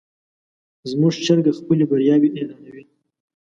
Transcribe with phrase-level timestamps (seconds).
[0.91, 2.83] زموږ چرګه خپلې بریاوې اعلانوي.